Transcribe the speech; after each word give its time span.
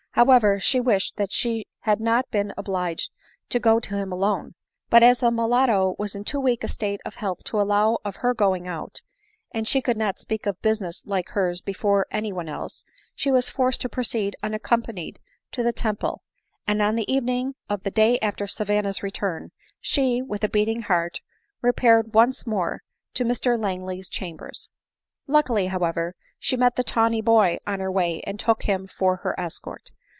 However, 0.15 0.59
she 0.59 0.79
wishfed 0.79 1.15
that 1.15 1.31
she 1.31 1.65
had 1.79 1.99
not 2.01 2.29
been 2.29 2.53
obliged 2.57 3.11
to 3.49 3.59
go 3.59 3.79
to 3.79 3.95
him 3.95 4.11
alone; 4.11 4.53
but 4.89 5.01
as 5.01 5.19
the 5.19 5.31
mulatto 5.31 5.95
was 5.97 6.15
in 6.15 6.25
too 6.25 6.39
weak 6.39 6.65
a 6.65 6.67
state 6.67 6.99
of 7.05 7.15
health 7.15 7.43
to 7.45 7.59
allow 7.61 7.97
of 8.03 8.17
her 8.17 8.33
going 8.35 8.67
out, 8.67 9.01
and 9.51 9.67
she 9.67 9.81
could 9.81 9.97
not 9.97 10.19
speak 10.19 10.45
of 10.45 10.61
business 10.61 11.05
like 11.07 11.29
hers 11.29 11.61
before 11.61 12.05
any 12.11 12.31
one 12.31 12.49
else, 12.49 12.83
she 13.15 13.31
was 13.31 13.49
forced 13.49 13.79
to 13.81 13.89
proceed 13.89 14.35
unaccompanied 14.43 15.17
to 15.53 15.63
the 15.63 15.73
Temple; 15.73 16.21
and 16.67 16.81
on 16.81 16.95
the 16.95 17.11
evening 17.11 17.55
of 17.69 17.81
the 17.81 17.89
day 17.89 18.19
after 18.19 18.45
Savanna's 18.47 19.01
return, 19.01 19.51
she, 19.79 20.21
with 20.21 20.43
a 20.43 20.49
beating 20.49 20.81
heart, 20.83 21.21
repaired 21.61 22.13
once 22.13 22.45
more 22.45 22.83
to 23.13 23.23
Mr 23.25 23.57
Langley's 23.57 24.09
chambers. 24.09 24.69
Luckily, 25.25 25.67
however, 25.67 26.15
she 26.37 26.57
met 26.57 26.75
the 26.75 26.83
tawny 26.83 27.21
boy 27.21 27.57
on 27.65 27.79
her 27.79 27.91
way, 27.91 28.21
and 28.27 28.37
took 28.39 28.63
him 28.63 28.87
for 28.87 29.15
her 29.17 29.33
escort. 29.39 29.91